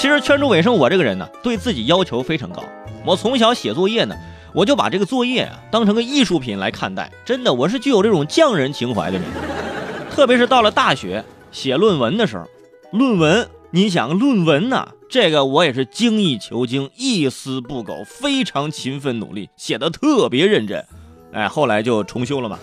[0.00, 2.64] 其实圈主尾声，我这个人呢，对自己要求非常高。
[3.04, 4.16] 我从小写作业呢，
[4.54, 7.12] 我就把这个作业啊当成个艺术品来看待。
[7.22, 9.26] 真的，我是具有这种匠人情怀的人。
[10.10, 12.46] 特别是到了大学写论文的时候，
[12.92, 20.82] 论文，你想论文呢，这个我也是精益求精，一丝不苟，非常勤奋努力，写的特别认真。
[21.32, 22.58] 哎，后来就重修了嘛，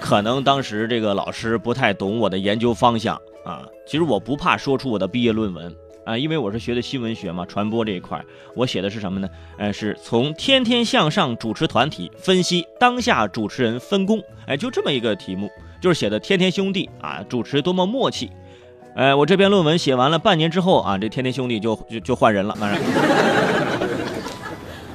[0.00, 3.66] 可能当时这个老师不太懂我的研究方向啊。
[3.86, 9.28] 其实我不怕说出我的毕业论文啊，因为我是学的新闻学嘛，传播这一块，我写的是什么呢？
[9.58, 15.50] 呃，是从天天向上主持团体分析当下主持人分工，哎，就这么一个题目，
[15.80, 18.30] 就是写的天天兄弟啊，主持多么默契。
[18.96, 22.80] 呃，我这篇论文写完了半年之后啊，这天天兄弟就就就换人了，当然。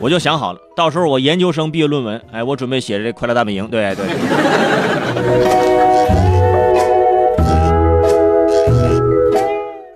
[0.00, 3.64] 我就想好了，到时候我研究生毕业论文，哎，我准备写这《快乐大本营》。
[3.68, 5.73] 对对。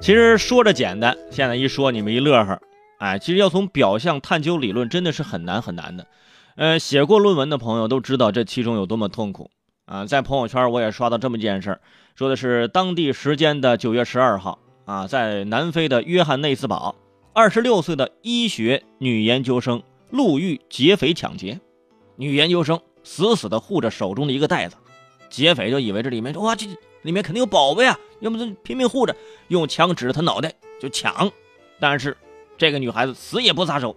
[0.08, 2.58] 其实说着简单，现在一说你们一乐呵，
[2.96, 6.06] 哎，其实要从表象探究理论，真的是很难很难的。
[6.56, 9.50] 呃，写过论文的朋友都知道这其中有多么痛苦
[9.84, 10.06] 啊。
[10.06, 11.80] 在朋友圈我也刷到这么一件事儿，
[12.14, 16.96] 说的是当地时间的九月十二号啊，在南非的约翰内斯堡，
[17.34, 19.82] 二十六岁的医学女研究生。
[20.08, 21.60] 路遇劫匪抢劫，
[22.16, 24.76] 女研究生死死地护着手中的一个袋子，
[25.28, 26.66] 劫匪就以为这里面哇，这
[27.02, 29.14] 里面肯定有宝贝啊，要么就拼命护着，
[29.48, 31.30] 用枪指着她脑袋就抢。
[31.80, 32.16] 但是
[32.56, 33.96] 这个女孩子死也不撒手，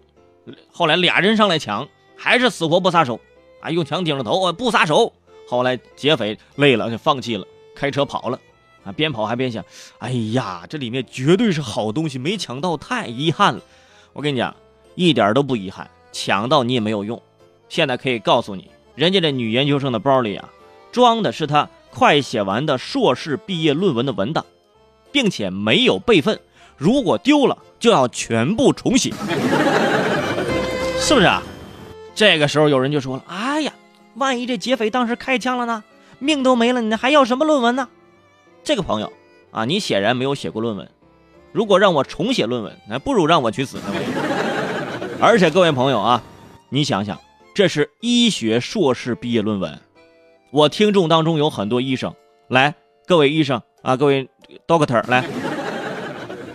[0.72, 3.20] 后来俩人上来抢，还是死活不撒手，
[3.62, 5.12] 啊，用枪顶着头啊，不撒手。
[5.48, 8.40] 后来劫匪累了就放弃了，开车跑了，
[8.84, 9.66] 啊，边跑还边想，
[10.00, 13.62] 哎呀，这里面绝对是好东西，没抢到，太遗憾了。
[14.14, 14.56] 我跟你讲，
[14.96, 15.90] 一点都不遗憾。
[16.14, 17.22] 抢到你也没有用，
[17.70, 20.50] 现在可以告诉你，人家这女研究生的包里啊，
[20.92, 24.46] 装的是她快写完的硕士毕业论文的文档，
[25.12, 26.40] 并且没有备份，
[26.78, 29.12] 如果丢了就要全部重写，
[31.00, 31.44] 是不是啊？
[32.16, 33.74] 这个时候有人就说了：“哎呀，
[34.16, 35.84] 万一这劫匪当时开枪了呢？
[36.20, 37.88] 命都没了，你还要什么论文呢？”
[38.64, 39.12] 这个朋友
[39.52, 40.90] 啊，你显然没有写过论文，
[41.52, 43.80] 如果让我重写论文，那不如让我去死。
[45.20, 46.22] 而且各位朋友啊，
[46.70, 47.20] 你想想，
[47.54, 49.80] 这是医学硕士毕业论文。
[50.52, 52.14] 我听众当中有很多医生，
[52.50, 52.76] 来，
[53.08, 54.30] 各位医生啊，各位
[54.68, 55.26] doctor 来，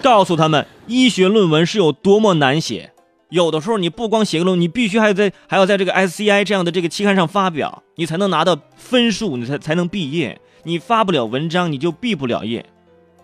[0.03, 2.93] 告诉他们医学论文是有多么难写。
[3.31, 10.39] 有的时候你不光写个论文，你必须还在还要在这个 SCI 这样的这个期刊上发表，你才能拿到分数，你才才能毕业。
[10.65, 12.67] 你发不了文章，你就毕不了业。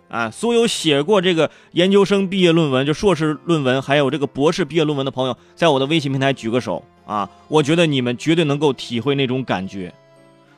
[0.09, 7.29] 啊，所有写过这个研究生毕业论文、就硕士论文，还有这个博士毕业论文的朋友，在我的微信平台举个手啊！
[7.49, 9.93] 我觉得你们绝对能够体会那种感觉。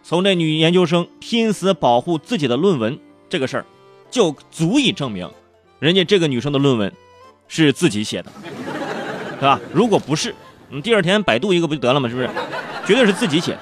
[0.07, 3.01] 从这女研究生拼死保护自己的论文
[3.31, 3.65] 这个事儿，
[4.11, 5.31] 就足以证明，
[5.79, 6.93] 人家这个女生的论文
[7.49, 8.31] 是自己写的，
[9.41, 9.59] 对吧？
[9.73, 10.35] 如果不是，
[10.69, 12.07] 你第二天百度一个不就得了吗？
[12.07, 12.29] 是不是？
[12.87, 13.61] 绝对是自己写的。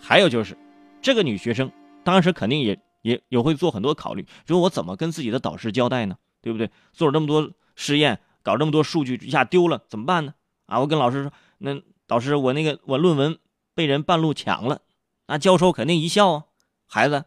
[0.00, 0.56] 还有就是，
[1.02, 1.70] 这个女学生
[2.02, 2.78] 当时肯定也。
[3.02, 6.16] 也也会做很多考虑，说我怎么跟自己的导师交代呢？
[6.42, 6.68] 对不对？
[6.92, 10.34] 做了这么多实验，搞这么多数据，一下丢了怎么办呢？
[10.66, 13.38] 啊，我跟老师说，那导师，我那个我论文
[13.76, 14.80] 被人半路抢了，
[15.28, 16.42] 那教授肯定一笑啊，
[16.86, 17.24] 孩子，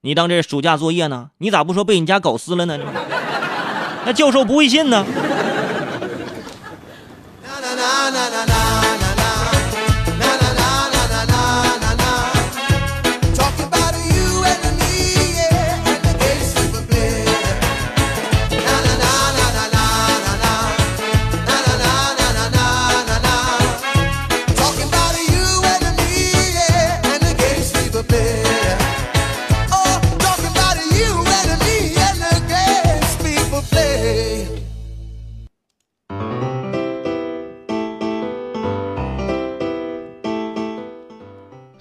[0.00, 1.30] 你当这暑假作业呢？
[1.38, 2.78] 你咋不说被你家狗撕了呢？
[4.06, 5.04] 那教授不会信呢。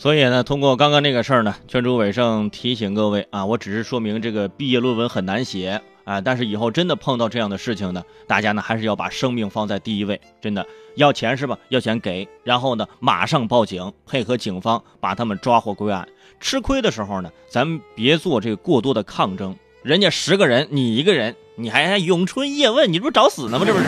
[0.07, 10.66] 所以呢，通过刚刚那个事儿呢，圈主伟盛提醒各位啊，我只是说明这个毕业论文很难写啊，但是以后真的碰到这样的事情呢，大家呢还是要把生命放在第一位，真的
[10.96, 11.59] 要钱是吧？
[11.67, 16.08] 要钱给，然后呢马上报警，配合警方把他们抓获归案。
[16.40, 19.53] 吃亏的时候呢，咱别做这个过多的抗争，
[19.84, 23.66] 人家十个人你一个人，你还还咏春叶问，你这不找死呢吗？
[23.67, 23.85] 这不是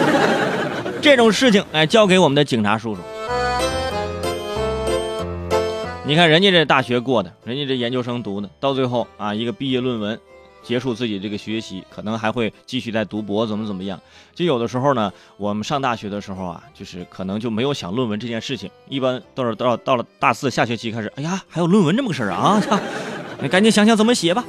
[1.01, 2.99] 这种事情，哎，交给我们的警察叔叔。
[6.09, 10.19] 你看人家这大学过的，人家这研究生读的，到最后啊，一个毕业论文，
[10.63, 14.01] 结束自己这个学习，可能还会继续再读博，怎么怎么样？
[14.33, 22.59] 就有的时候呢，我们上大学的时候啊，就是可能就没有想论文这件事情，一般都是到到了大四下学期开始，哎呀，还有论文这么个事儿啊！
[23.39, 24.43] 你赶紧想想怎么写吧。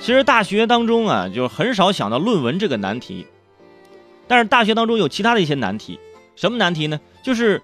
[0.00, 3.26] 其实大学当中啊，就很少想到论文这个难题，
[4.26, 6.00] 但是大学当中有其他的一些难题。
[6.34, 6.98] 什么难题呢？
[7.22, 7.60] 就是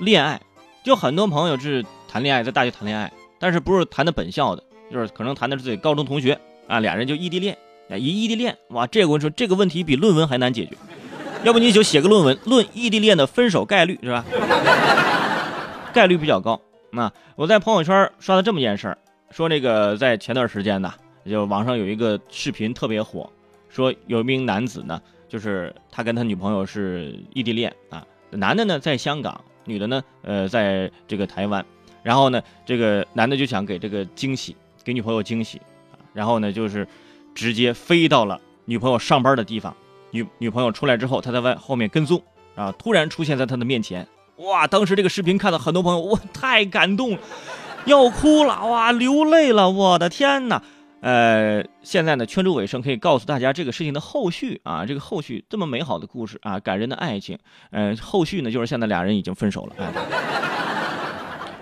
[0.00, 0.40] 恋爱，
[0.88, 7.54] 就很多朋友是谈恋爱，在大学谈恋爱，但是不是谈的本校的，就是可能谈的是自己高中同学啊，俩人就异地恋，
[7.90, 10.72] 一异地恋，哇，这个我说这个问题比论文还难解决，
[11.44, 14.24] 要不你就写个论文，论异地恋的分手概率是吧？
[15.92, 16.58] 概率比较高。
[16.90, 18.96] 那我在朋友圈刷到这么件事儿，
[19.30, 20.94] 说那个在前段时间呢，
[21.28, 23.30] 就网上有一个视频特别火，
[23.68, 24.98] 说有一名男子呢，
[25.28, 28.02] 就是他跟他女朋友是异地恋啊。
[28.30, 29.38] 男的呢在香港，
[29.68, 31.64] 女的呢，呃，在这个台湾，
[32.02, 35.60] 然后呢，这个男的就想给这个惊喜，给女朋友惊喜，
[36.14, 36.88] 然后呢，就是
[37.34, 39.76] 直接飞到了女朋友上班的地方，
[40.10, 42.20] 女女朋友出来之后，他在外后面跟踪，
[42.56, 47.18] 啊，突然出现在他的面前，哇，当时这个视频看到很多朋友，哇，太感动了，
[47.84, 50.62] 要哭了，哇，流泪了，我的天哪！
[51.00, 57.38] 呃，现在呢，圈住尾声可以告诉大家这个事情的后续啊，这个后续这么美好的故事啊，感人的爱情，
[57.70, 59.76] 呃，后续呢就是现在俩人已经分手了。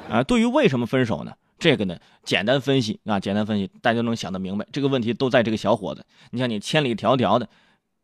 [0.08, 1.32] 啊，对于为什么分手呢？
[1.58, 4.66] 这个呢，简单分析啊，简单分析，大家都能想得明白。
[4.72, 7.48] 这个问题都在这个小伙子，你像你千里迢迢的，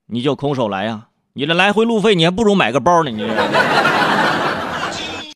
[0.06, 3.22] 你就空手来呀，你这来回路费，你还不如买个包呢，你。